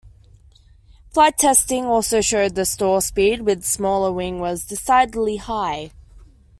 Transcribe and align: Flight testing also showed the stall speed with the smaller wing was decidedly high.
Flight 1.11 1.37
testing 1.37 1.85
also 1.85 2.21
showed 2.21 2.55
the 2.55 2.65
stall 2.65 3.01
speed 3.01 3.41
with 3.43 3.59
the 3.59 3.67
smaller 3.67 4.11
wing 4.11 4.39
was 4.39 4.65
decidedly 4.65 5.37
high. 5.37 5.91